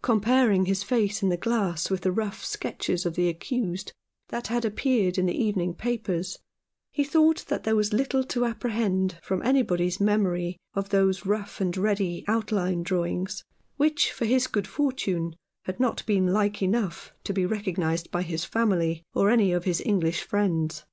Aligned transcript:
Comparing 0.00 0.64
his 0.64 0.82
face 0.82 1.22
in 1.22 1.28
the 1.28 1.36
glass 1.36 1.90
with 1.90 2.00
the 2.00 2.10
rough 2.10 2.42
sketches 2.42 3.04
of 3.04 3.16
the 3.16 3.28
accused 3.28 3.92
that 4.28 4.46
had 4.46 4.64
appeared 4.64 5.18
in 5.18 5.26
the 5.26 5.36
evening 5.36 5.74
papers, 5.74 6.38
he 6.90 7.04
thought 7.04 7.44
that 7.48 7.64
there 7.64 7.76
was 7.76 7.92
little 7.92 8.24
to 8.24 8.46
apprehend 8.46 9.18
from 9.20 9.42
anybody's 9.42 10.00
memory 10.00 10.56
of 10.72 10.88
those 10.88 11.26
rough 11.26 11.60
and 11.60 11.76
ready 11.76 12.24
outline 12.26 12.82
draw 12.82 13.04
ings, 13.04 13.44
which, 13.76 14.10
for 14.10 14.24
his 14.24 14.46
good 14.46 14.66
fortune, 14.66 15.36
had 15.66 15.78
not 15.78 16.02
been 16.06 16.32
like 16.32 16.62
enough 16.62 17.12
to 17.22 17.34
be 17.34 17.44
recognized 17.44 18.10
by 18.10 18.22
his 18.22 18.42
family, 18.46 19.02
or 19.12 19.28
any 19.28 19.52
of 19.52 19.64
his 19.64 19.82
English 19.84 20.22
friends. 20.22 20.84